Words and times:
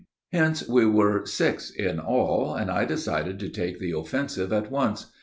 Hence 0.31 0.67
we 0.67 0.83
were 0.87 1.27
six 1.27 1.69
in 1.69 1.99
all, 1.99 2.55
and 2.55 2.71
I 2.71 2.85
decided 2.85 3.37
to 3.39 3.49
take 3.49 3.77
the 3.77 3.91
offensive 3.91 4.51
at 4.51 4.71
once. 4.71 5.11